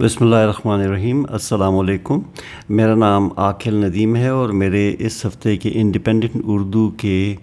بسم 0.00 0.24
اللہ 0.24 0.36
الرحمن 0.36 0.80
الرحیم، 0.80 1.24
السلام 1.28 1.78
علیکم۔ 1.78 2.20
میرا 2.68 2.94
نام 2.94 3.28
عاقل 3.36 3.74
ندیم 3.74 4.16
ہے 4.16 4.28
اور 4.28 4.48
میرے 4.48 4.96
اس 4.98 5.26
ہفتے 5.26 5.56
کے 5.56 5.70
انڈیپینڈنٹ 5.74 6.42
اردو 6.44 6.90
کے 6.90 7.34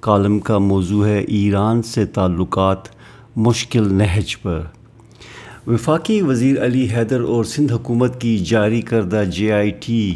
کالم 0.00 0.38
کا 0.38 0.58
موضوع 0.58 1.06
ہے 1.06 1.18
ایران 1.18 1.82
سے 1.82 2.06
تعلقات 2.06 2.88
مشکل 3.36 3.92
نہج 3.94 4.36
پر۔ 4.42 4.60
وفاقی 5.66 6.20
وزیر 6.22 6.64
علی 6.64 6.88
حیدر 6.96 7.20
اور 7.20 7.44
سندھ 7.44 7.72
حکومت 7.72 8.20
کی 8.20 8.38
جاری 8.38 8.80
کردہ 8.80 9.24
جے 9.32 9.52
آئی 9.52 9.70
ٹی 9.70 10.14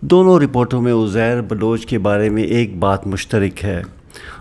دونوں 0.00 0.38
رپورٹوں 0.40 0.82
میں 0.82 0.92
عزیر 0.92 1.40
بلوچ 1.40 1.86
کے 1.86 1.98
بارے 1.98 2.28
میں 2.30 2.42
ایک 2.42 2.78
بات 2.78 3.06
مشترک 3.06 3.64
ہے۔ 3.64 3.82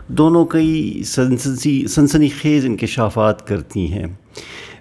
دونوں 0.07 0.45
کئی 0.45 1.03
سنسنی 1.03 2.29
خیز 2.41 2.65
انکشافات 2.65 3.47
کرتی 3.47 3.93
ہیں۔ 3.93 4.05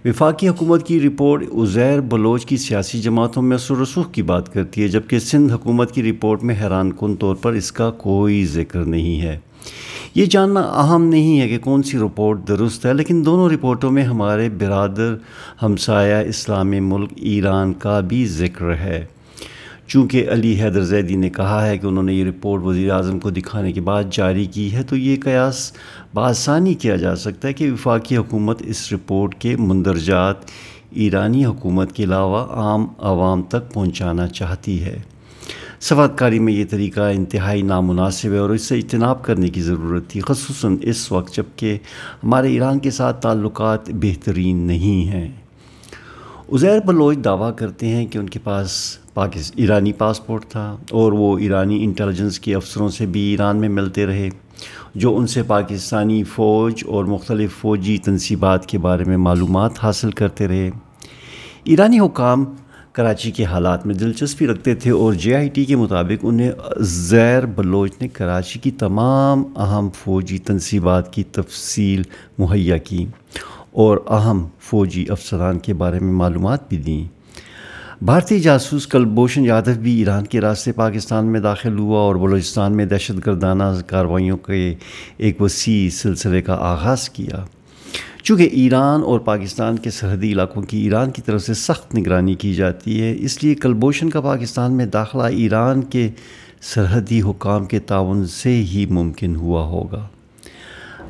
وفاقی 0.05 0.49
حکومت 0.49 0.87
کی 0.87 1.01
رپورٹ 1.01 1.43
عزیر 1.55 2.01
بلوچ 2.01 2.47
کی 2.47 2.57
سیاسی 2.57 3.01
جماعتوں 3.01 3.43
میں 3.43 3.57
اثر 3.57 3.77
رسوخ 3.77 4.13
کی 4.13 4.23
بات 4.23 4.53
کرتی 4.53 4.83
ہے، 4.83 4.89
جبکہ 4.89 5.19
سندھ 5.19 5.53
حکومت 5.53 5.93
کی 5.93 6.03
رپورٹ 6.03 6.43
میں 6.43 6.55
حیران 6.55 6.93
کن 6.93 7.15
طور 7.17 7.37
پر 7.37 7.53
اس 7.53 7.73
کا 7.73 7.91
کوئی 7.91 8.45
ذکر 8.47 8.85
نہیں 8.85 9.21
ہے۔ 9.21 9.39
یہ 10.15 10.25
جاننا 10.25 10.61
اہم 10.61 11.05
نہیں 11.05 11.41
ہے 11.41 11.49
کہ 11.49 11.59
کون 11.59 11.83
سی 11.83 11.99
رپورٹ 11.99 12.49
درست 12.49 12.87
ہے، 12.87 12.95
لیکن 12.95 13.25
دونوں 13.25 13.49
رپورٹوں 13.49 13.91
میں 13.91 14.03
ہمارے 14.03 14.49
برادر 14.49 15.15
ہمسایہ 15.63 16.29
اسلامی 16.29 16.81
ملک 16.81 17.13
ایران 17.17 17.73
کا 17.73 18.01
بھی 18.01 18.27
ذکر 18.27 18.75
ہے۔ 18.75 19.05
چونکہ 19.93 20.29
علی 20.31 20.61
حیدر 20.61 20.83
زیدی 20.83 21.17
نے 21.17 21.31
کہا 21.31 21.67
ہے 21.67 21.79
کہ 21.79 21.87
انہوں 21.87 22.03
نے 22.03 22.15
یہ 22.15 22.25
رپورٹ 22.25 22.63
وزیر 22.63 22.91
اعظم 22.91 23.19
کو 23.19 23.31
دکھانے 23.31 23.73
کے 23.73 23.81
بعد 23.81 24.05
جاری 24.11 24.45
کی 24.45 24.73
ہے، 24.73 24.83
تو 24.83 24.97
یہ 24.97 25.17
قیاس 25.25 25.73
بآسانی 26.15 26.75
کیا 26.75 26.97
جا 26.97 27.17
سکتا 27.17 27.49
ہے 27.49 27.53
کہ 27.53 27.73
وفاقی 27.73 28.17
حکومت 28.17 28.63
اس 28.67 28.93
رپورٹ 28.93 29.35
کے 29.35 29.57
مندرجات 29.57 30.37
ایرانی 30.91 31.45
حکومت 31.45 31.93
کے 31.93 32.05
علاوہ 32.05 32.39
عام 32.39 32.87
عوام 32.99 33.43
تک 33.43 33.73
پہنچانا 33.73 34.29
چاہتی 34.29 34.83
ہے۔ 34.85 34.99
سوات 35.81 36.19
کاری 36.19 36.39
میں 36.39 36.53
یہ 36.53 36.65
طریقہ 36.71 37.01
انتہائی 37.01 37.63
نامناسب 37.63 38.33
ہے 38.33 38.39
اور 38.39 38.51
اس 38.51 38.63
سے 38.63 38.79
اجتناب 38.79 39.23
کرنے 39.23 39.49
کی 39.49 39.63
ضرورت 39.63 40.09
تھی، 40.09 40.21
خصوصاً 40.21 40.77
اس 40.83 41.13
وقت 41.13 41.37
جبکہ 41.37 41.79
ہمارے 42.25 42.49
ایران 42.49 42.79
کے 42.79 42.91
ساتھ 42.91 43.23
تعلقات 43.23 43.91
بہترین 43.91 44.57
نہیں 44.57 45.09
ہیں۔ 45.09 45.29
عزیر 46.53 46.81
بلوچ 46.87 47.19
دعویٰ 47.25 47.57
کرتے 47.57 47.89
ہیں 47.89 48.07
کہ 48.07 48.19
ان 48.19 48.29
کے 48.29 48.39
پاس 48.39 48.99
پاکستان 49.15 49.63
ایرانی 49.63 49.93
پاسپورٹ 49.93 50.45
تھا 50.45 50.77
اور 50.91 51.13
وہ 51.13 51.39
ایرانی 51.39 51.85
انٹیلیجنس 51.85 52.41
کے 52.41 52.55
افسروں 52.55 52.89
سے 52.89 53.07
بھی 53.07 53.21
ایران 53.21 53.57
میں 53.57 53.69
ملتے 53.69 54.07
رہے، 54.07 54.29
جو 54.95 55.17
ان 55.17 55.27
سے 55.27 55.43
پاکستانی 55.43 56.23
فوج 56.25 56.85
اور 56.87 57.05
مختلف 57.05 57.53
فوجی 57.53 57.99
تنصیبات 57.99 58.67
کے 58.67 58.79
بارے 58.79 59.05
میں 59.05 59.17
معلومات 59.17 59.73
حاصل 59.83 60.11
کرتے 60.11 60.49
رہے۔ 60.49 60.71
ایرانی 61.65 62.01
حکام 62.01 62.45
کراچی 62.93 63.31
کے 63.31 63.45
حالات 63.45 63.87
میں 63.87 63.95
دلچسپی 63.95 64.47
رکھتے 64.47 64.75
تھے 64.75 64.91
اور 64.91 65.13
جے 65.13 65.35
آئی 65.35 65.49
ٹی 65.49 65.65
کے 65.65 65.77
مطابق 65.77 66.19
انہیں 66.23 66.53
زیر 66.79 67.47
بلوچ 67.47 67.93
نے 68.01 68.09
کراچی 68.09 68.59
کی 68.59 68.71
تمام 68.71 69.45
اہم 69.57 69.89
فوجی 70.05 70.39
تنصیبات 70.39 71.13
کی 71.13 71.23
تفصیل 71.23 72.03
مہیا 72.39 72.77
کی 72.77 73.07
اور 73.71 73.99
اہم 74.09 74.47
فوجی 74.61 75.05
افسران 75.09 75.59
کے 75.59 75.75
بارے 75.75 75.99
میں 75.99 76.13
معلومات 76.13 76.69
بھی 76.69 76.77
دیں۔ 76.77 77.22
بھارتی 78.05 78.41
جاسوس 78.41 78.87
کلبھوشن 78.87 79.45
یادو 79.45 79.71
بھی 79.81 79.99
ایران 79.99 80.25
کے 80.25 80.41
راستے 80.41 80.73
پاکستان 80.73 81.27
میں 81.27 81.41
داخل 81.41 81.79
ہوا 81.79 82.01
اور 82.01 82.15
بلوچستان 82.15 82.77
میں 82.77 82.87
دہشت 82.87 83.27
گردانہ 83.27 83.63
کارروائیوں 83.87 84.37
کے 84.37 84.75
ایک 85.17 85.43
وسیع 85.43 85.91
سلسلے 85.91 86.43
کا 86.43 86.55
آغاز 86.55 87.11
کیا۔ 87.11 87.45
چونکہ 88.23 88.49
ایران 88.53 89.03
اور 89.03 89.21
پاکستان 89.21 89.77
کے 89.77 89.91
سرحدی 89.91 90.33
علاقوں 90.33 90.63
کی 90.63 90.79
ایران 90.79 91.11
کی 91.11 91.23
طرف 91.23 91.43
سے 91.43 91.55
سخت 91.55 91.95
نگرانی 91.95 92.35
کی 92.35 92.55
جاتی 92.55 93.01
ہے، 93.01 93.15
اس 93.19 93.45
لیے 93.45 93.55
کلبھوشن 93.55 94.11
کا 94.11 94.21
پاکستان 94.21 94.73
میں 94.73 94.87
داخلہ 94.87 95.23
ایران 95.23 95.83
کے 95.83 96.11
سرحدی 96.63 97.23
حکام 97.23 97.65
کے 97.65 97.79
تعاون 97.79 98.27
سے 98.27 98.51
ہی 98.51 98.87
ممکن 98.91 99.37
ہوا 99.37 99.65
ہوگا۔ 99.67 100.09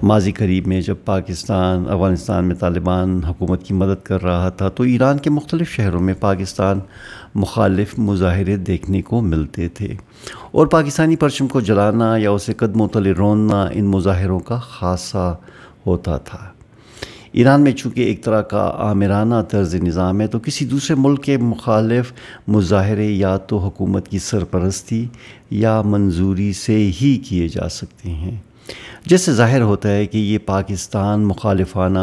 ماضی 0.02 0.32
قریب 0.32 0.66
میں 0.66 0.80
جب 0.80 0.94
پاکستان، 1.04 1.84
افغانستان 1.88 2.44
میں 2.44 2.54
طالبان 2.54 3.24
حکومت 3.24 3.62
کی 3.62 3.74
مدد 3.74 4.06
کر 4.06 4.22
رہا 4.22 4.48
تھا 4.48 4.68
تو 4.68 4.82
ایران 4.82 5.18
کے 5.18 5.30
مختلف 5.30 5.70
شہروں 5.70 6.00
میں 6.00 6.14
پاکستان 6.20 6.80
مخالف 7.34 7.98
مظاہرے 7.98 8.56
دیکھنے 8.56 9.02
کو 9.02 9.20
ملتے 9.20 9.68
تھے 9.68 9.94
اور 10.50 10.66
پاکستانی 10.66 11.16
پرچم 11.16 11.46
کو 11.46 11.60
جلانا 11.60 12.16
یا 12.16 12.30
اسے 12.30 12.52
قدموں 12.52 12.88
تلے 12.88 13.12
روننا 13.12 13.66
ان 13.72 13.84
مظاہروں 13.84 14.38
کا 14.38 14.58
خاصا 14.58 15.32
ہوتا 15.86 16.18
تھا۔ 16.18 16.38
ایران 17.32 17.62
میں 17.62 17.72
چونکہ 17.72 18.00
ایک 18.00 18.24
طرح 18.24 18.42
کا 18.42 18.72
عامرانہ 18.78 19.34
طرز 19.48 19.74
نظام 19.74 20.20
ہے 20.20 20.26
تو 20.26 20.38
کسی 20.38 20.64
دوسرے 20.64 20.96
ملک 20.98 21.22
کے 21.22 21.36
مخالف 21.36 22.12
مظاہرے 22.48 23.06
یا 23.06 23.36
تو 23.36 23.58
حکومت 23.58 24.08
کی 24.08 24.18
سرپرستی 24.18 25.06
یا 25.50 25.82
منظوری 25.82 26.52
سے 26.52 26.76
ہی 26.76 27.16
کیے 27.16 27.48
جا 27.48 27.68
سکتے 27.68 28.10
ہیں۔ 28.10 28.38
جس 29.06 29.20
سے 29.20 29.32
ظاہر 29.32 29.62
ہوتا 29.62 29.88
ہے 29.88 30.06
کہ 30.06 30.18
یہ 30.18 30.38
پاکستان 30.38 31.26
مخالفانہ 31.26 31.98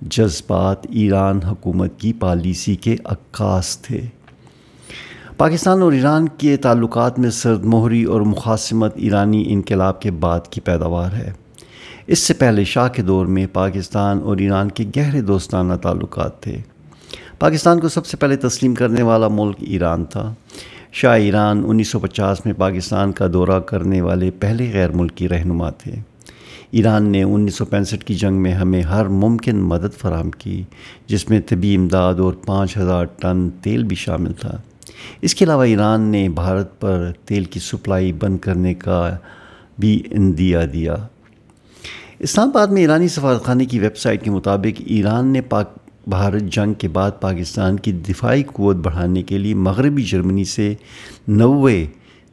جذبات 0.00 0.86
ایران 0.90 1.42
حکومت 1.42 2.00
کی 2.00 2.12
پالیسی 2.12 2.74
کے 2.74 2.96
عکاس 3.04 3.78
تھے۔ 3.78 4.00
پاکستان 5.36 5.82
اور 5.82 5.92
ایران 5.92 6.28
کے 6.28 6.56
تعلقات 6.56 7.18
میں 7.18 7.30
سرد 7.30 7.64
مہری 7.64 8.04
اور 8.04 8.20
مخاصمت 8.20 8.92
ایرانی 8.96 9.44
انقلاب 9.46 10.00
کے 10.00 10.10
بعد 10.10 10.40
کی 10.50 10.60
پیداوار 10.60 11.12
ہے۔ 11.12 11.32
اس 12.06 12.18
سے 12.18 12.34
پہلے 12.34 12.64
شاہ 12.64 12.88
کے 12.88 13.02
دور 13.02 13.26
میں 13.26 13.46
پاکستان 13.52 14.20
اور 14.22 14.36
ایران 14.36 14.70
کے 14.70 14.84
گہرے 14.96 15.20
دوستانہ 15.20 15.74
تعلقات 15.74 16.42
تھے۔ 16.42 16.56
پاکستان 17.38 17.80
کو 17.80 17.88
سب 17.88 18.06
سے 18.06 18.16
پہلے 18.16 18.36
تسلیم 18.36 18.74
کرنے 18.74 19.02
والا 19.02 19.28
ملک 19.28 19.56
ایران 19.60 20.04
تھا۔ 20.04 20.34
شاہ 20.92 21.18
ایران 21.18 21.62
انیس 21.66 21.88
سو 21.88 21.98
پچاس 21.98 22.46
میں 22.46 22.54
پاکستان 22.54 23.12
کا 23.12 23.26
دورہ 23.32 23.60
کرنے 23.60 24.00
والے 24.00 24.30
پہلے 24.30 24.70
غیر 24.72 24.90
ملکی 24.90 25.28
رہنما 25.28 25.70
تھے۔ 25.70 25.92
ایران 26.70 27.08
نے 27.08 27.22
انیس 27.22 27.54
سو 27.54 27.64
پینسٹھ 27.64 28.04
کی 28.04 28.14
جنگ 28.14 28.42
میں 28.42 28.52
ہمیں 28.52 28.82
ہر 28.82 29.06
ممکن 29.06 29.56
مدد 29.56 29.98
فراہم 29.98 30.30
کی، 30.30 30.62
جس 31.06 31.30
میں 31.30 31.40
طبی 31.46 31.76
امداد 31.76 32.14
اور 32.14 32.32
پانچ 32.32 32.76
ہزار 32.76 33.04
ٹن 33.04 33.50
تیل 33.62 33.84
بھی 33.84 33.96
شامل 33.96 34.32
تھا۔ 34.32 34.60
اس 35.20 35.34
کے 35.34 35.44
علاوہ 35.44 35.64
ایران 35.64 36.00
نے 36.00 36.28
بھارت 36.28 36.80
پر 36.80 37.12
تیل 37.24 37.44
کی 37.44 37.60
سپلائی 37.60 38.12
بند 38.12 38.38
کرنے 38.38 38.74
کا 38.74 39.16
بھی 39.78 40.02
اندیا 40.10 40.60
دیا۔ 40.72 40.96
اسلام 42.18 42.48
آباد 42.48 42.66
میں 42.66 42.80
ایرانی 42.80 43.08
سفارت 43.08 43.44
خانے 43.44 43.64
کی 43.64 43.78
ویب 43.78 43.96
سائٹ 43.96 44.24
کے 44.24 44.30
مطابق 44.30 44.82
ایران 44.86 45.26
نے 45.26 45.40
پاک 45.40 45.89
بھارت 46.10 46.42
جنگ 46.42 46.74
کے 46.74 46.88
بعد 46.88 47.10
پاکستان 47.20 47.76
کی 47.76 47.92
دفاعی 47.92 48.42
قوت 48.42 48.76
بڑھانے 48.76 49.22
کے 49.22 49.38
لیے 49.38 49.54
مغربی 49.54 50.02
جرمنی 50.02 50.44
سے 50.44 50.74
نوے 51.28 51.84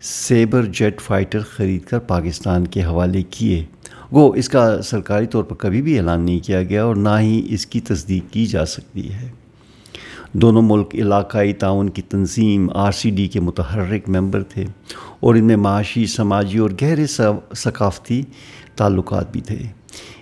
سیبر 0.01 0.65
جیٹ 0.65 1.01
فائٹر 1.01 1.39
خرید 1.39 1.83
کر 1.85 1.99
پاکستان 1.99 2.67
کے 2.67 2.83
حوالے 2.83 3.21
کیے۔ 3.21 3.63
وہ 4.11 4.33
اس 4.35 4.49
کا 4.49 4.81
سرکاری 4.81 5.25
طور 5.25 5.43
پر 5.43 5.55
کبھی 5.55 5.81
بھی 5.81 5.97
اعلان 5.97 6.21
نہیں 6.21 6.39
کیا 6.39 6.63
گیا 6.63 6.83
اور 6.83 6.95
نہ 6.95 7.19
ہی 7.19 7.41
اس 7.49 7.65
کی 7.65 7.79
تصدیق 7.79 8.33
کی 8.33 8.45
جا 8.45 8.65
سکتی 8.65 9.13
ہے۔ 9.13 9.29
دونوں 10.33 10.61
ملک 10.61 10.95
علاقائی 10.95 11.53
تعاون 11.53 11.89
کی 11.89 12.01
تنظیم 12.01 12.69
آر 12.73 12.91
سی 12.91 13.09
ڈی 13.09 13.27
کے 13.27 13.39
متحرک 13.39 14.09
ممبر 14.09 14.43
تھے 14.43 14.65
اور 15.19 15.35
ان 15.35 15.45
میں 15.45 15.55
معاشی، 15.55 16.05
سماجی 16.05 16.57
اور 16.57 16.69
گہرے 16.81 17.05
ثقافتی 17.55 18.21
تعلقات 18.75 19.31
بھی 19.31 19.41
تھے۔ 19.41 19.59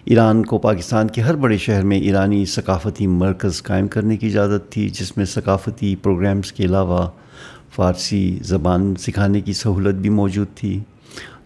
ایران 0.06 0.46
کو 0.46 0.58
پاکستان 0.58 1.08
کے 1.08 1.22
ہر 1.22 1.36
بڑے 1.36 1.58
شہر 1.58 1.84
میں 1.84 2.00
ایرانی 2.00 2.46
ثقافتی 2.46 3.08
مرکز 3.08 3.64
قائم 3.64 3.88
کرنے 3.88 4.18
کی 4.18 4.28
اجازت 4.28 4.72
تھی، 4.72 4.90
جس 4.90 5.18
میں 5.18 5.26
ثقافتی 5.26 5.96
پروگرامز 5.96 6.52
کے 6.52 6.64
علاوہ 6.64 7.10
فارسی 7.76 8.40
زبان 8.42 8.96
سکھانے 8.96 9.42
کی 9.42 9.54
سہولت 9.54 9.96
بھی 9.96 10.10
موجود 10.10 10.48
تھی۔ 10.56 10.80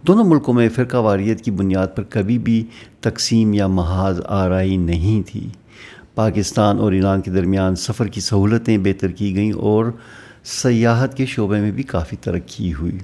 دونوں 0.08 0.24
ملکوں 0.24 0.54
میں 0.54 0.70
فرقہ 0.70 0.98
واریت 0.98 1.42
کی 1.42 1.52
بنیاد 1.52 1.88
پر 1.96 2.04
کبھی 2.04 2.38
بھی 2.38 2.66
تقسیم 3.00 3.54
یا 3.54 3.68
محاذ 3.68 4.22
آرائی 4.28 4.78
نہیں 4.78 5.28
تھی۔ 5.28 5.48
پاکستان 6.16 6.78
اور 6.78 6.92
ایران 6.92 7.22
کے 7.22 7.32
درمیان 7.32 7.76
سفر 7.76 8.08
کی 8.08 8.22
سہولتیں 8.22 8.78
بہتر 8.78 9.12
کی 9.12 9.36
گئیں 9.36 9.52
اور 9.52 9.86
سیاحت 10.44 11.18
کے 11.18 11.26
شعبے 11.26 11.62
میں 11.62 11.72
بھی 11.72 11.84
کافی 11.84 12.16
ترقی 12.16 12.74
ہوئی۔ 12.74 12.98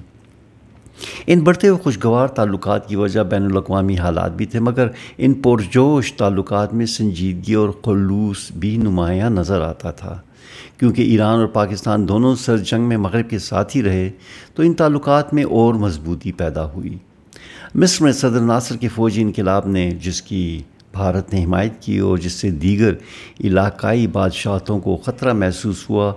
ان 1.28 1.40
بڑھتے 1.40 1.68
ہوئے 1.68 1.80
خوشگوار 1.84 2.28
تعلقات 2.28 2.90
کی 2.90 2.96
وجہ 2.96 3.20
بین 3.20 3.46
الاقوامی 3.46 3.98
حالات 3.98 4.32
بھی 4.32 4.46
تھے، 4.46 4.60
مگر 4.60 4.88
ان 5.18 5.34
پرجوش 5.34 6.14
تعلقات 6.14 6.74
میں 6.74 6.86
سنجیدگی 6.86 7.54
اور 7.54 7.70
خلوص 7.86 8.52
بھی 8.52 8.78
نمایاں 8.78 9.30
نظر 9.30 9.62
آتا 9.62 9.92
تھا۔ 9.92 10.20
کیونکہ 10.78 11.02
ایران 11.02 11.40
اور 11.40 11.48
پاکستان 11.48 12.08
دونوں 12.08 12.36
سر 12.36 12.58
جنگ 12.58 12.84
میں 12.84 12.98
مغرب 12.98 13.30
کے 13.30 13.40
ساتھ 13.40 13.78
ہی 13.78 13.84
رہے، 13.84 14.10
تو 14.56 14.64
ان 14.64 14.74
تعلقات 14.74 15.34
میں 15.34 15.44
اور 15.44 15.74
مضبوطی 15.74 16.32
پیدا 16.32 16.66
ہوئی۔ 16.66 16.98
مصر 17.76 18.04
میں 18.04 18.12
صدر 18.12 18.40
ناصر 18.40 18.78
کے 18.78 18.88
فوجی 18.88 19.22
انقلاب 19.22 19.68
نے، 19.68 19.92
جس 19.92 20.22
کی 20.22 20.62
بھارت 20.94 21.34
نے 21.34 21.46
حمایت 21.46 21.82
کی 21.82 22.00
اور 22.00 22.18
جس 22.18 22.32
سے 22.32 22.52
دیگر 22.52 22.94
علاقائی 23.44 24.08
بادشاہتوں 24.08 24.80
کو 24.80 24.98
خطرہ 24.98 25.34
محسوس 25.34 25.90
ہوا 25.90 26.14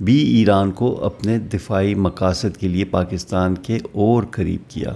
بھی 0.00 0.16
ایران 0.16 0.70
کو 0.70 1.04
اپنے 1.04 1.38
دفاعی 1.38 1.94
مقاصد 1.94 2.56
کے 2.56 2.68
لیے 2.68 2.84
پاکستان 2.84 3.54
کے 3.54 3.78
اور 3.92 4.22
قریب 4.30 4.70
کیا۔ 4.70 4.92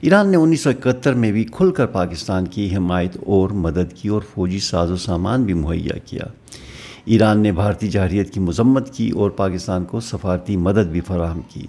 ایران 0.00 0.28
نے 0.28 0.36
انیس 0.36 0.60
سو 0.60 0.70
اکہتر 0.70 1.14
میں 1.14 1.32
بھی 1.32 1.44
کھل 1.44 1.70
کر 1.70 1.86
پاکستان 1.86 2.44
کی 2.44 2.76
حمایت 2.76 3.16
اور 3.26 3.50
مدد 3.50 3.92
کی 3.94 4.08
اور 4.08 4.22
فوجی 4.34 4.58
ساز 4.58 4.90
و 4.90 4.96
سامان 4.96 5.42
بھی 5.42 5.54
مہیا 5.54 5.98
کیا۔ 5.98 6.22
ایران 7.04 7.40
نے 7.40 7.52
بھارتی 7.52 7.88
جارحیت 7.88 8.30
کی 8.30 8.40
مذمت 8.40 8.94
کی 8.94 9.10
اور 9.10 9.30
پاکستان 9.30 9.84
کو 9.84 10.00
سفارتی 10.00 10.56
مدد 10.56 10.86
بھی 10.90 11.00
فراہم 11.00 11.40
کی۔ 11.48 11.62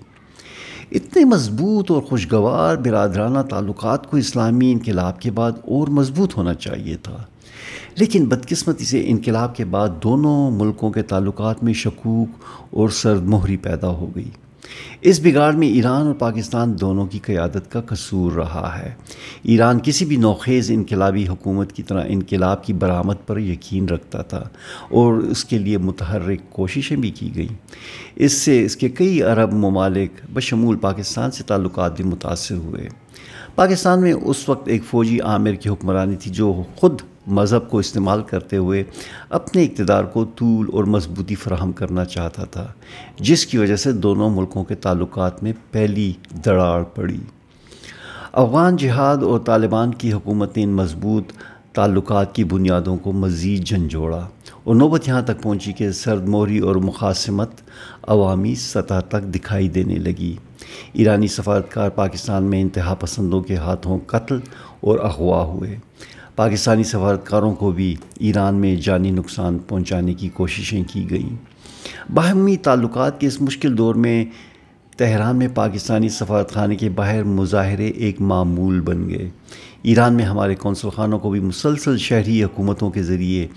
اتنے 0.92 1.26
مضبوط 1.26 1.92
اور 1.92 2.02
خوشگوار 2.02 2.76
برادرانہ 2.76 3.40
تعلقات 3.40 4.12
کو 4.12 4.18
اسلامی 4.18 4.72
انقلاب 4.72 5.22
کے 5.22 5.32
بعد 5.32 5.52
اور 5.52 5.88
مضبوط 5.88 6.38
ہونا 6.38 6.54
چاہیے 6.54 6.98
تھا۔ 6.98 7.24
لیکن 7.98 8.26
بدقسمتی 8.26 8.86
سے 8.86 9.02
انقلاب 9.06 9.56
کے 9.56 9.66
بعد 9.66 9.90
دونوں 10.04 10.52
ملکوں 10.52 10.92
کے 10.92 11.02
تعلقات 11.02 11.64
میں 11.64 11.74
شکوک 11.74 12.30
اور 12.72 12.90
سرد 12.90 13.24
مہری 13.24 13.58
پیدا 13.58 13.88
ہو 13.88 14.10
گئی۔ 14.16 14.30
اس 15.02 15.20
بگاڑ 15.20 15.54
میں 15.54 15.68
ایران 15.68 16.08
اور 16.08 16.14
پاکستان 16.14 16.80
دونوں 16.82 17.06
کی 17.06 17.20
قیادت 17.20 17.72
کا 17.72 17.82
قصور 17.82 18.32
رہا 18.32 18.80
ہے۔ 18.80 18.94
ایران 19.44 19.80
کسی 19.84 20.06
بھی 20.06 20.16
نوخیز 20.16 20.72
انقلابی 20.72 21.28
حکومت 21.28 21.74
کی 21.74 21.84
طرح 21.84 22.04
انقلاب 22.08 22.64
کی 22.64 22.74
برآمد 22.74 23.28
پر 23.28 23.38
یقین 23.38 23.90
رکھتا 23.90 24.22
تھا 24.22 24.44
اور 24.90 25.14
اس 25.14 25.46
کے 25.46 25.58
لیے 25.58 25.78
متحرک 25.78 26.50
کوششیں 26.50 26.98
بھی 26.98 27.12
کی 27.12 27.36
گئیں۔ 27.36 27.56
اس 28.16 28.34
سے 28.34 28.66
اس 28.66 28.76
کے 28.76 28.90
کئی 28.90 29.22
عرب 29.22 29.54
ممالک 29.54 30.12
بشمول 30.34 30.78
پاکستان 30.78 31.32
سے 31.32 31.44
تعلقات 31.44 31.96
بھی 31.96 32.04
متاثر 32.04 32.56
ہوئے۔ 32.56 32.88
پاکستان 33.56 34.02
میں 34.02 34.14
اس 34.14 34.50
وقت 34.50 34.68
ایک 34.68 34.86
فوجی 34.86 35.20
عامر 35.20 35.54
کی 35.54 35.70
حکمرانی 35.70 36.16
تھی 36.16 36.32
جو 36.32 36.64
خود 36.76 37.02
مذہب 37.28 37.70
کو 37.70 37.78
استعمال 37.78 38.24
کرتے 38.24 38.58
ہوئے 38.58 38.84
اپنے 39.30 39.64
اقتدار 39.64 40.04
کو 40.04 40.26
طول 40.36 40.70
اور 40.74 40.84
مضبوطی 40.84 41.36
فراہم 41.36 41.72
کرنا 41.72 42.06
چاہتا 42.06 42.44
تھا، 42.44 42.68
جس 43.20 43.46
کی 43.46 43.58
وجہ 43.58 43.76
سے 43.76 43.92
دونوں 43.92 44.30
ملکوں 44.30 44.64
کے 44.64 44.76
تعلقات 44.76 45.44
میں 45.44 45.54
پہلی 45.72 46.14
دراڑ 46.46 46.84
پڑی۔ 46.84 47.18
افغان 48.34 48.76
جہاد 48.76 49.24
اور 49.24 49.40
طالبان 49.40 49.94
کی 49.94 50.14
حکومت 50.14 50.58
نے 50.58 50.64
ان 50.64 50.70
مضبوط 50.70 51.24
تعلقات 51.74 52.36
کی 52.36 52.44
بنیادوں 52.44 52.98
کو 52.98 53.12
مزید 53.12 53.66
جھنجھوڑا 53.66 54.28
اور 54.64 54.76
نوبت 54.76 55.08
یہاں 55.08 55.22
تک 55.22 55.42
پہنچی 55.42 55.74
کہ 55.74 55.92
سرد 55.92 56.28
موری 56.28 56.60
اور 56.60 56.76
مقاصمت 56.76 57.50
عوامی 58.08 58.56
سطح 58.56 59.00
تک 59.00 59.24
دکھائی 59.24 59.70
دینے 59.70 59.96
لگی۔ 59.96 60.36
ایرانی 60.94 61.28
سفارتکار 61.28 61.90
پاکستان 61.90 62.44
میں 62.44 62.62
انتہا 62.62 62.94
پسندوں 62.94 63.42
کے 63.42 63.56
ہاتھوں 63.56 64.00
قتل 64.08 64.40
اور 64.80 65.00
اغوا 65.00 65.44
ہوئے۔ 65.44 65.78
پاکستانی 66.38 66.84
سفارتکاروں 66.84 67.56
کو 67.56 67.72
بھی 67.72 67.96
ایران 68.20 68.56
میں 68.56 68.76
جانی 68.76 69.12
نقصان 69.12 69.58
پہنچانے 69.58 70.14
کی 70.14 70.30
کوششیں 70.30 70.84
کی 70.94 71.10
گئیں۔ 71.10 71.36
باہمی 72.14 72.58
تعلقات 72.58 73.22
کے 73.22 73.28
اس 73.28 73.42
مشکل 73.42 73.78
دور 73.78 73.96
میں 73.96 74.26
تہران 74.98 75.36
میں 75.36 75.48
پاکستانی 75.56 76.10
سفارت 76.10 76.52
خانے 76.52 76.76
کے 76.76 76.90
باہر 76.90 77.24
مظاہرے 77.24 77.88
ایک 77.88 78.22
معمول 78.22 78.82
بن 78.82 79.10
گئے۔ 79.10 79.30
ایران 79.84 80.14
میں 80.14 80.26
ہمارے 80.26 80.56
کونسل 80.56 80.90
خانوں 80.90 81.20
کو 81.20 81.30
بھی 81.30 81.40
مسلسل 81.40 81.98
شہری 81.98 82.44
حکومتوں 82.44 82.90
کے 82.90 83.04
ذریعے 83.04 83.48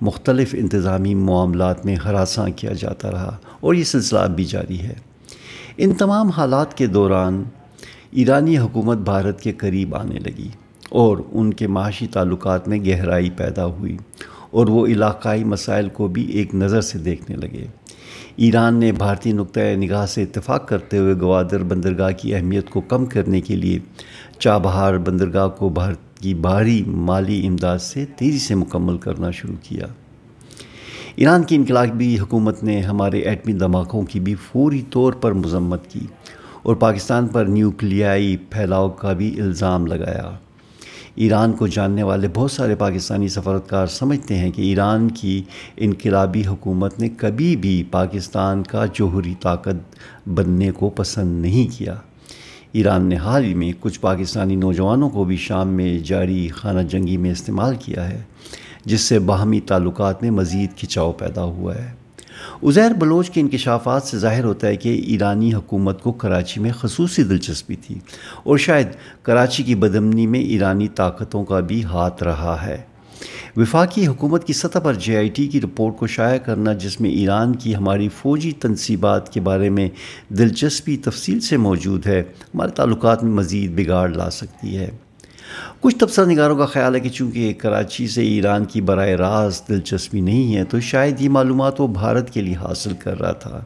مختلف 0.00 0.54
انتظامی 0.58 1.14
معاملات 1.14 1.86
میں 1.86 1.96
ہراساں 1.96 2.48
کیا 2.56 2.72
جاتا 2.72 3.10
رہا 3.10 3.36
اور 3.60 3.74
یہ 3.74 3.84
سلسلہ 3.84 4.18
اب 4.18 4.36
بھی 4.36 4.44
جاری 4.44 4.80
ہے۔ 4.80 4.94
ان 5.76 5.94
تمام 5.94 6.28
حالات 6.28 6.76
کے 6.76 6.86
دوران 6.86 7.44
ایرانی 8.10 8.58
حکومت 8.58 8.98
بھارت 8.98 9.40
کے 9.40 9.52
قریب 9.52 9.94
آنے 9.94 10.18
لگی۔ 10.18 10.48
اور 10.90 11.18
ان 11.32 11.54
کے 11.54 11.66
معاشی 11.66 12.06
تعلقات 12.06 12.68
میں 12.68 12.78
گہرائی 12.84 13.30
پیدا 13.30 13.64
ہوئی 13.64 13.96
اور 14.50 14.66
وہ 14.66 14.86
علاقائی 14.86 15.44
مسائل 15.44 15.88
کو 15.88 16.08
بھی 16.08 16.22
ایک 16.22 16.54
نظر 16.54 16.80
سے 16.80 16.98
دیکھنے 16.98 17.36
لگے۔ 17.36 17.66
ایران 18.36 18.74
نے 18.74 18.92
بھارتی 18.92 19.32
نقطۂ 19.32 19.60
نگاہ 19.76 20.06
سے 20.06 20.22
اتفاق 20.22 20.68
کرتے 20.68 20.98
ہوئے 20.98 21.14
گوادر 21.20 21.62
بندرگاہ 21.62 22.10
کی 22.10 22.34
اہمیت 22.34 22.70
کو 22.70 22.80
کم 22.80 23.06
کرنے 23.06 23.40
کے 23.40 23.56
لیے 23.56 23.78
چابہار 24.38 24.94
بندرگاہ 24.94 25.48
کو 25.48 25.68
بھارت 25.68 26.18
کی 26.20 26.34
بھاری 26.34 26.82
مالی 26.86 27.46
امداد 27.46 27.78
سے 27.78 28.04
تیزی 28.16 28.38
سے 28.38 28.54
مکمل 28.54 28.98
کرنا 28.98 29.30
شروع 29.30 29.56
کیا۔ 29.62 29.86
ایران 31.16 31.42
کی 31.42 31.56
انقلابی 31.56 32.18
حکومت 32.18 32.62
نے 32.62 32.80
ہمارے 32.80 33.18
ایٹمی 33.18 33.52
دھماکوں 33.52 34.02
کی 34.02 34.20
بھی 34.20 34.34
فوری 34.34 34.82
طور 34.90 35.12
پر 35.12 35.32
مذمت 35.32 35.86
کی 35.86 36.06
اور 36.62 36.76
پاکستان 36.76 37.26
پر 37.26 37.44
نیوکلیائی 37.44 38.36
پھیلاؤ 38.36 38.88
کا 38.88 39.12
بھی 39.12 39.40
الزام 39.40 39.86
لگایا۔ 39.86 40.30
ایران 41.20 41.52
کو 41.52 41.66
جاننے 41.66 42.02
والے 42.02 42.28
بہت 42.34 42.50
سارے 42.50 42.74
پاکستانی 42.74 43.28
سفارتکار 43.28 43.86
سمجھتے 43.86 44.38
ہیں 44.38 44.50
کہ 44.50 44.62
ایران 44.62 45.08
کی 45.08 45.42
انقلابی 45.76 46.46
حکومت 46.46 46.98
نے 46.98 47.08
کبھی 47.08 47.56
بھی 47.56 47.84
پاکستان 47.90 48.62
کا 48.62 48.84
جوہری 48.94 49.34
طاقت 49.40 49.96
بننے 50.28 50.70
کو 50.70 50.90
پسند 50.90 51.42
نہیں 51.42 51.78
کیا۔ 51.78 51.94
ایران 52.72 53.02
نے 53.02 53.16
حال 53.16 53.44
ہی 53.44 53.54
میں 53.54 53.72
کچھ 53.80 54.00
پاکستانی 54.00 54.56
نوجوانوں 54.56 55.10
کو 55.10 55.24
بھی 55.24 55.36
شام 55.36 55.68
میں 55.68 55.98
جاری 55.98 56.48
خانہ 56.48 56.80
جنگی 56.80 57.16
میں 57.16 57.30
استعمال 57.30 57.76
کیا 57.76 58.08
ہے، 58.08 58.22
جس 58.84 59.00
سے 59.00 59.18
باہمی 59.18 59.60
تعلقات 59.60 60.22
میں 60.22 60.30
مزید 60.30 60.78
کھچاؤ 60.78 61.12
پیدا 61.12 61.42
ہوا 61.42 61.74
ہے۔ 61.74 61.99
عزیر 62.62 62.90
بلوچ 62.90 63.30
کے 63.30 63.40
انکشافات 63.40 64.02
سے 64.02 64.18
ظاہر 64.18 64.44
ہوتا 64.44 64.66
ہے 64.66 64.76
کہ 64.76 65.02
ایرانی 65.06 65.54
حکومت 65.54 66.02
کو 66.02 66.12
کراچی 66.12 66.60
میں 66.60 66.72
خصوصی 66.72 67.22
دلچسپی 67.22 67.76
تھی 67.76 67.98
اور 68.42 68.58
شاید 68.58 68.86
کراچی 69.22 69.62
کی 69.62 69.74
بدمنی 69.74 70.26
میں 70.26 70.40
ایرانی 70.40 70.88
طاقتوں 70.88 71.44
کا 71.44 71.60
بھی 71.60 71.84
ہاتھ 71.84 72.22
رہا 72.22 72.66
ہے۔ 72.66 72.82
وفاقی 73.56 74.06
حکومت 74.06 74.46
کی 74.46 74.52
سطح 74.52 74.78
پر 74.78 74.94
جے 74.94 75.16
آئی 75.16 75.28
ٹی 75.28 75.46
کی 75.46 75.60
رپورٹ 75.60 75.96
کو 75.96 76.06
شائع 76.06 76.38
کرنا، 76.38 76.72
جس 76.72 77.00
میں 77.00 77.10
ایران 77.10 77.56
کی 77.56 77.76
ہماری 77.76 78.08
فوجی 78.08 78.52
تنصیبات 78.52 79.32
کے 79.32 79.40
بارے 79.40 79.70
میں 79.70 79.88
دلچسپی 80.28 80.96
تفصیل 80.96 81.40
سے 81.40 81.56
موجود 81.56 82.06
ہے، 82.06 82.20
ہمارے 82.20 82.70
تعلقات 82.70 83.24
میں 83.24 83.32
مزید 83.32 83.70
بگاڑ 83.74 84.08
لا 84.08 84.30
سکتی 84.30 84.76
ہے۔ 84.78 84.90
کچھ 85.80 85.96
تبصرہ 85.96 86.24
نگاروں 86.24 86.56
کا 86.56 86.66
خیال 86.66 86.94
ہے 86.94 87.00
کہ 87.00 87.08
چونکہ 87.08 87.52
کراچی 87.58 88.08
سے 88.08 88.22
ایران 88.22 88.64
کی 88.64 88.80
براہ 88.80 89.08
راست 89.08 89.68
دلچسپی 89.68 90.20
نہیں 90.20 90.56
ہے، 90.56 90.64
تو 90.64 90.80
شاید 90.80 91.20
یہ 91.20 91.28
معلومات 91.28 91.80
وہ 91.80 91.86
بھارت 91.86 92.30
کے 92.30 92.40
لیے 92.40 92.54
حاصل 92.54 92.92
کر 92.98 93.20
رہا 93.20 93.32
تھا۔ 93.32 93.64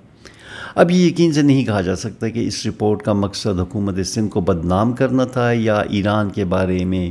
اب 0.74 0.90
یہ 0.90 1.06
یقین 1.06 1.32
سے 1.32 1.42
نہیں 1.42 1.64
کہا 1.64 1.80
جا 1.80 1.96
سکتا 1.96 2.28
کہ 2.28 2.46
اس 2.46 2.66
رپورٹ 2.66 3.02
کا 3.02 3.12
مقصد 3.12 3.60
حکومت 3.60 4.06
سندھ 4.06 4.30
کو 4.30 4.40
بدنام 4.40 4.92
کرنا 4.92 5.24
تھا 5.24 5.52
یا 5.52 5.74
ایران 5.74 6.30
کے 6.30 6.44
بارے 6.44 6.84
میں 6.84 7.10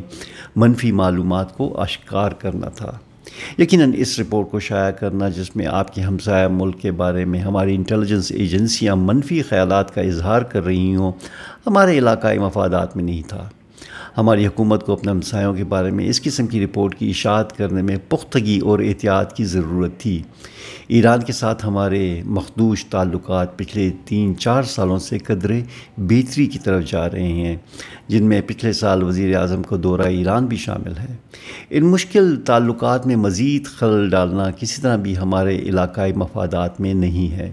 منفی 0.55 0.91
معلومات 0.91 1.57
کو 1.57 1.81
اشکار 1.81 2.31
کرنا 2.31 2.69
تھا۔ 2.69 2.91
یقیناً 3.57 3.91
اس 3.95 4.19
رپورٹ 4.19 4.51
کو 4.51 4.59
شائع 4.59 4.91
کرنا، 4.91 5.29
جس 5.29 5.55
میں 5.55 5.65
آپ 5.65 5.95
کے 5.95 6.01
ہمسایہ 6.01 6.47
ملک 6.47 6.81
کے 6.81 6.91
بارے 6.91 7.25
میں 7.25 7.39
ہماری 7.39 7.75
انٹیلیجنس 7.75 8.31
ایجنسیاں 8.31 8.95
منفی 8.95 9.41
خیالات 9.41 9.95
کا 9.95 10.01
اظہار 10.01 10.41
کر 10.41 10.65
رہی 10.65 10.95
ہوں، 10.95 11.11
ہمارے 11.67 11.97
علاقائی 11.97 12.39
مفادات 12.39 12.95
میں 12.95 13.03
نہیں 13.03 13.21
تھا۔ 13.27 13.49
ہماری 14.17 14.47
حکومت 14.47 14.85
کو 14.85 14.93
اپنے 14.93 15.11
ہمسایوں 15.11 15.53
کے 15.53 15.63
بارے 15.63 15.91
میں 15.91 16.07
اس 16.07 16.21
قسم 16.21 16.47
کی 16.47 16.65
رپورٹ 16.65 16.95
کی 16.95 17.09
اشاعت 17.09 17.57
کرنے 17.57 17.81
میں 17.81 17.97
پختگی 18.09 18.59
اور 18.59 18.79
احتیاط 18.79 19.33
کی 19.33 19.45
ضرورت 19.45 19.97
تھی۔ 19.97 20.21
ایران 20.87 21.21
کے 21.21 21.33
ساتھ 21.33 21.65
ہمارے 21.65 22.21
مخدوش 22.25 22.85
تعلقات 22.85 23.57
پچھلے 23.57 23.89
تین 24.05 24.37
چار 24.37 24.63
سالوں 24.63 24.99
سے 24.99 25.17
قدرے 25.17 25.61
بہتری 25.97 26.45
کی 26.45 26.59
طرف 26.59 26.83
جا 26.91 27.09
رہے 27.09 27.27
ہیں، 27.27 27.55
جن 28.07 28.23
میں 28.23 28.41
پچھلے 28.47 28.73
سال 28.73 29.03
وزیر 29.03 29.35
اعظم 29.35 29.63
کو 29.63 29.77
دورہ 29.77 30.07
ایران 30.07 30.45
بھی 30.45 30.57
شامل 30.57 30.97
ہے۔ 30.97 31.15
ان 31.69 31.83
مشکل 31.83 32.35
تعلقات 32.45 33.07
میں 33.07 33.15
مزید 33.15 33.65
خلل 33.65 34.09
ڈالنا 34.09 34.51
کسی 34.51 34.81
طرح 34.81 34.95
بھی 34.95 35.17
ہمارے 35.17 35.59
علاقائی 35.59 36.13
مفادات 36.13 36.81
میں 36.81 36.93
نہیں 36.93 37.31
ہے۔ 37.31 37.51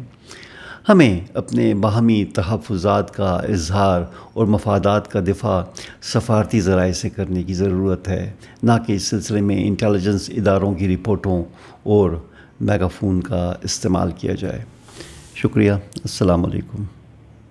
ہمیں 0.88 1.20
اپنے 1.34 1.74
باہمی 1.74 2.24
تحفظات 2.24 3.14
کا 3.14 3.40
اظہار 3.48 4.02
اور 4.32 4.46
مفادات 4.46 5.10
کا 5.10 5.20
دفاع 5.20 5.62
سفارتی 6.02 6.60
ذرائع 6.60 6.92
سے 6.92 7.10
کرنے 7.10 7.42
کی 7.42 7.54
ضرورت 7.54 8.08
ہے، 8.08 8.32
نہ 8.62 8.72
کہ 8.86 8.92
اس 8.92 9.02
سلسلے 9.02 9.40
میں 9.40 9.64
انٹیلیجنس 9.66 10.30
اداروں 10.36 10.74
کی 10.74 10.96
رپورٹوں 10.96 11.44
اور 11.82 12.10
میگافون 12.60 13.20
کا 13.20 13.52
استعمال 13.62 14.10
کیا 14.18 14.34
جائے۔ 14.34 14.64
شکریہ۔ 15.34 15.72
السلام 15.72 16.44
علیکم۔ 16.44 16.84